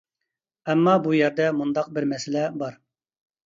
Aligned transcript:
ئەمما 0.71 0.95
بۇ 1.03 1.13
يەردە 1.19 1.51
مۇنداق 1.59 1.95
بىر 1.99 2.11
مەسىلە 2.17 2.51
بار. 2.59 2.85